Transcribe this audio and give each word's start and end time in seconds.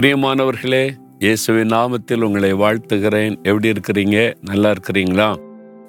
பிரியமானவர்களே 0.00 0.90
இயேசுவின் 1.18 1.68
நாமத்தில் 1.68 2.20
உங்களை 2.20 2.54
வாழ்த்துகிறேன். 2.54 3.36
எப்படி 3.42 3.72
இருக்கிறீங்க? 3.72 4.34
நல்லா 4.40 4.72
இருக்கிறீங்களா? 4.72 5.36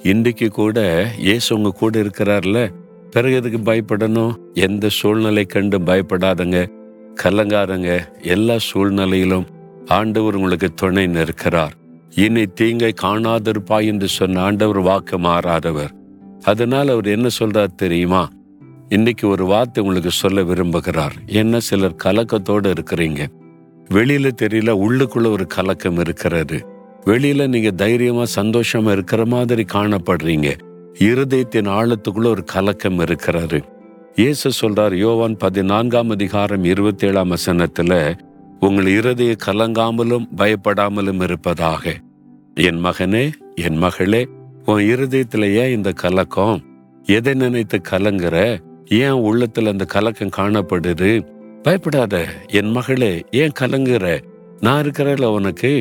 இன்றைக்கு 0.03 0.49
கூட 0.49 1.09
இயேசு 1.17 1.55
உங்க 1.55 1.69
கூட 1.69 1.99
இருக்கிறார்ல. 1.99 2.69
பிறகு 3.11 3.35
எதுக்கு 3.35 3.73
பயப்படணும்? 3.73 4.35
எந்த 4.53 4.89
சூழ்நிலை 4.89 5.45
கண்டு 5.45 5.79
பயப்படாதங்க. 5.79 6.69
கலங்காதங்க. 7.23 7.99
எல்லா 8.21 8.57
சூழ்நிலையிலும் 8.57 9.45
ஆண்டவர் 9.85 10.35
உங்களுக்கு 10.35 10.73
துணை 10.73 11.07
நிற்கிறார். 11.07 11.73
இனி 12.09 12.45
தீங்கை 12.45 12.93
காணாதிருப்பாய் 13.01 13.85
என்று 13.85 14.07
சொன்ன 14.07 14.41
ஆண்டவர் 14.41 14.79
வாக்கு 14.79 15.17
மாறாதவர். 15.19 15.91
அதனால் 16.43 16.87
அவர் 16.87 17.05
என்ன 17.05 17.27
சொல்றார் 17.39 17.75
தெரியுமா? 17.75 18.29
இன்னைக்கு 18.89 19.27
ஒரு 19.27 19.45
வார்த்தை 19.45 19.83
உங்களுக்கு 19.83 20.11
சொல்ல 20.11 20.41
விரும்புகிறார். 20.41 21.11
என்ன 21.25 21.59
சிலர் 21.59 21.95
கலக்கத்தோடு 22.03 22.73
இருக்கிறீங்க. 22.73 23.27
வெளியில 23.93 24.29
தெரியல 24.41 24.71
உள்ளுக்குள்ள 24.85 25.31
ஒரு 25.31 25.47
கலக்கம் 25.47 25.99
இருக்கிறது. 25.99 26.67
வெளியில 27.05 27.47
நீங்க 27.47 27.71
தைரியமா 27.71 28.23
சந்தோஷமா 28.35 28.91
இருக்கிற 28.91 29.25
மாதிரி 29.25 29.65
காணப்படுறீங்க. 29.73 30.57
இருதயத்தின் 30.99 31.69
ஆழத்துக்குள்ள 31.69 32.25
ஒரு 32.25 32.43
கலக்கம் 32.43 32.99
இருக்கிறாரு 32.99 33.61
இயேசு 34.15 34.51
சொல்றார் 34.61 34.93
யோவான் 34.93 35.37
பதினான்காம் 35.37 36.09
அதிகாரம் 36.09 36.63
இருபத்தி 36.63 37.07
ஏழாம் 37.07 37.31
வசனத்துல 37.31 38.19
உங்கள் 38.59 38.87
இருதய 38.87 39.35
கலங்காமலும் 39.45 40.27
பயப்படாமலும் 40.37 41.23
இருப்பதாக. 41.23 41.95
என் 42.55 42.85
மகனே 42.85 43.31
என் 43.55 43.77
மகளே 43.77 44.27
உன் 44.65 44.83
இருதயத்துல 44.83 45.53
ஏன் 45.53 45.71
இந்த 45.71 45.91
கலக்கம்? 45.91 46.61
எதை 47.03 47.33
நினைத்து 47.33 47.81
கலங்குற? 47.89 48.59
ஏன் 48.85 49.11
உள்ளத்துல 49.11 49.67
அந்த 49.67 49.85
கலக்கம் 49.85 50.37
காணப்படுது? 50.37 51.27
பயப்படாத 51.63 52.15
என் 52.47 52.71
மகளே 52.71 53.23
ஏன் 53.31 53.55
கலங்குற? 53.59 54.21
நான் 54.59 54.83
இருக்கிறேன்ல 54.83 55.25
உனக்கு. 55.25 55.71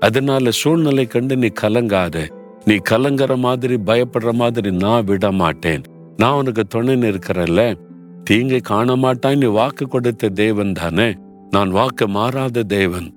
அதனால 0.00 0.50
சூழ்நிலை 0.50 1.06
கண்டு 1.06 1.36
நீ 1.36 1.48
கலங்காத. 1.60 2.16
நீ 2.64 2.74
கலங்குற 2.90 3.36
மாதிரி 3.36 3.76
பயப்படுற 3.86 4.32
மாதிரி 4.32 4.70
நான் 4.70 5.04
விட 5.04 5.32
மாட்டேன் 5.32 5.82
நான் 6.16 6.32
உனக்கு 6.32 6.64
துணை 6.64 6.94
இருக்கிறேன்ல 6.94 7.76
தீங்கை 8.24 8.60
காண 8.60 8.96
மாட்டாய் 8.96 9.36
நீ 9.36 9.46
வாக்கு 9.46 9.86
கொடுத்த 9.86 10.28
தேவன் 10.28 10.72
தானே. 10.72 11.14
நான் 11.50 11.70
வாக்கு 11.70 12.08
மாறாத 12.08 12.62
தேவன். 12.62 13.08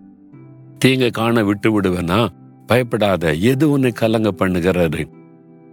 தீங்கை 0.80 1.10
காண 1.10 1.44
விட்டு 1.44 1.82
விடுவேனா? 1.82 2.28
பயப்படாத 2.68 3.34
எது 3.34 3.70
உன்னை 3.70 3.92
கலங்க 3.92 4.32
பண்ணுகிறது? 4.38 5.02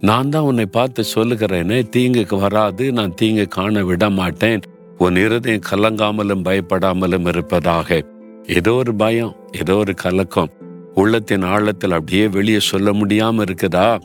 நான் 0.01 0.29
தான் 0.29 0.43
உன்னை 0.43 0.65
பார்த்து 0.65 1.03
சொல்லுகிறேனே 1.15 1.79
தீங்குக்கு 1.95 2.39
வராது 2.39 2.91
நான் 2.91 3.13
தீங்கு 3.13 3.47
காண 3.47 3.83
விட 3.83 4.09
மாட்டேன் 4.09 4.61
உன் 4.99 5.15
இருதயம் 5.15 5.59
கலங்காமலும் 5.71 6.43
பயப்படாமலும் 6.43 7.27
இருப்பதாக. 7.27 8.05
ஏதோ 8.47 8.73
ஒரு 8.73 8.95
பயம் 8.95 9.35
ஏதோ 9.51 9.75
ஒரு 9.75 9.93
கலக்கம். 9.93 10.49
உள்ளத்தின் 10.93 11.41
ஆழத்தில் 11.41 11.91
அப்படியே 11.91 12.27
வெளியே 12.27 12.59
சொல்ல 12.59 12.91
முடியாம 12.91 13.43
இருக்குதா? 13.43 14.01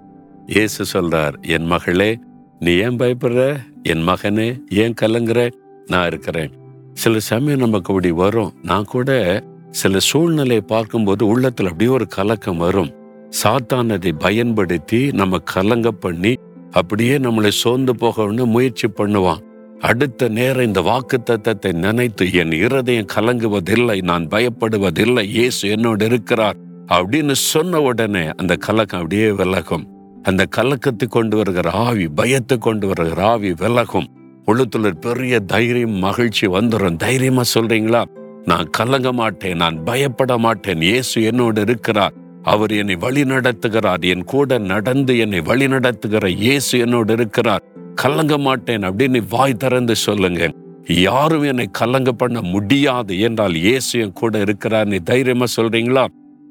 இயேசு 0.47 0.85
சொல்றார் 0.93 1.35
என் 1.41 1.67
மகளே 1.67 2.19
நீ 2.59 2.73
ஏன் 2.73 2.97
பயப்படுற? 2.97 3.57
என் 3.83 4.09
மகனே 4.09 4.59
ஏன் 4.69 4.95
கலங்குற? 5.01 5.53
நான் 5.87 6.07
இருக்கிறேன். 6.07 6.53
சில 6.93 7.19
சமயம் 7.19 7.59
நமக்கு 7.59 7.95
அப்படி 7.95 8.11
வரும். 8.11 8.53
நான் 8.63 8.85
கூட 8.85 9.43
சில 9.71 9.99
சூழ்நிலையை 9.99 10.61
பார்க்கும்போது 10.61 11.39
உள்ளத்துல 11.39 11.65
அப்படியே 11.65 11.91
ஒரு 11.91 12.07
கலக்கம் 12.07 12.57
வரும். 12.57 12.95
சாத்தான் 13.43 13.93
அதை 13.93 14.13
பயன்படுத்தி 14.13 15.11
நம்ம 15.13 15.39
கலங்க 15.39 15.91
பண்ணி 15.91 16.35
அப்படியே 16.71 17.19
நம்மளை 17.19 17.49
சோர்ந்து 17.49 17.95
போகணும்னு 17.95 18.47
முயற்சி 18.47 18.89
பண்ணுவான். 18.89 19.41
அடுத்த 19.89 20.29
நேரம் 20.29 20.65
இந்த 20.65 20.81
வாக்கு 20.81 21.19
தத்தத்தை 21.31 21.73
நினைத்து 21.73 22.33
என் 22.33 22.53
இருதயம் 22.53 23.11
கலங்குவதில்லை 23.15 24.03
நான் 24.03 24.29
பயப்படுவதில்லை 24.29 25.25
இயேசு 25.25 25.69
என்னோடு 25.69 26.05
இருக்கிறார் 26.05 26.57
அப்படின்னு 26.89 27.33
சொன்ன 27.33 27.81
உடனே 27.81 28.31
அந்த 28.37 28.57
கலக்கம் 28.57 29.01
அப்படியே 29.01 29.31
விலகும். 29.31 29.85
அந்த 30.23 30.47
கலக்கத்தை 30.47 31.09
கொண்டு 31.09 31.37
வருகிற 31.37 31.71
ஆவி 31.71 32.07
பயத்தை 32.09 32.59
கொண்டு 32.59 32.87
வருகிற 32.87 33.23
ஆவி 33.25 33.53
விலகும். 33.53 34.09
உள்ளத்துல 34.47 34.91
பெரிய 34.91 35.41
தைரியம் 35.41 35.99
மகிழ்ச்சி 35.99 36.47
வந்துடும் 36.47 36.97
தைரியமா 36.97 37.43
சொல்றீங்களா? 37.55 38.03
நான் 38.45 38.71
கலங்க 38.71 39.13
மாட்டேன் 39.13 39.57
நான் 39.57 39.85
பயப்பட 39.85 40.39
மாட்டேன் 40.39 40.81
இயேசு 40.81 41.23
என்னோடு 41.23 41.61
இருக்கிறார். 41.61 42.17
அவர் 42.43 42.73
என்னை 42.73 42.97
வழி 42.97 43.23
நடத்துகிறார் 43.23 44.03
என் 44.05 44.25
கூட 44.25 44.59
நடந்து 44.59 45.19
என்னை 45.19 45.41
வழி 45.41 45.69
நடத்துகிற 45.69 46.29
இயேசு 46.29 46.79
என்னோடு 46.79 47.13
இருக்கிறார். 47.13 47.65
கலங்க 47.95 48.39
மாட்டேன் 48.39 48.85
அப்படின்னு 48.89 49.21
வாய் 49.29 49.61
திறந்து 49.63 49.95
சொல்லுங்க 49.97 50.49
யாரும் 50.89 51.43
என்னை 51.43 51.67
கலங்க 51.71 52.11
பண்ண 52.13 52.41
முடியாது 52.41 53.19
என்றால் 53.19 53.55
இயேசு 53.55 54.01
என் 54.01 54.13
கூட 54.13 54.39
இருக்கிறார். 54.39 54.89
நீ 54.89 54.97
தைரியமா 54.97 55.45
சொல்றீங்களா? 55.57 56.05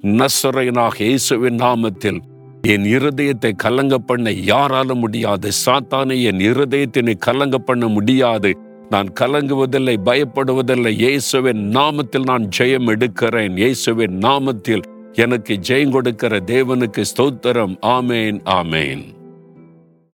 நசுரையனாக 0.03 1.03
இயேசுவின் 1.03 1.55
நாமத்தில் 1.55 2.19
என் 2.61 2.83
இருதயத்தை 2.83 3.51
கலங்க 3.55 3.95
பண்ண 3.97 4.31
யாராலும் 4.31 4.99
முடியாது. 4.99 5.49
சாத்தானை 5.65 6.23
என் 6.23 6.39
இருதயத்தினை 6.39 7.15
கலங்க 7.17 7.57
பண்ண 7.57 7.87
முடியாது. 7.87 8.51
நான் 8.89 9.09
கலங்குவதில்லை 9.19 9.95
பயப்படுவதில்லை. 10.05 10.91
இயேசுவின் 11.03 11.63
நாமத்தில் 11.77 12.29
நான் 12.31 12.47
ஜெயம் 12.57 12.89
எடுக்கிறேன். 12.89 13.55
இயேசுவின் 13.57 14.17
நாமத்தில் 14.17 14.85
எனக்கு 15.13 15.53
ஜெயம் 15.69 15.89
கொடுக்கிற 15.89 16.39
தேவனுக்கு 16.45 17.03
ஸ்தோத்திரம். 17.11 17.75
ஆமேன் 17.97 18.39
ஆமேன். 18.59 19.03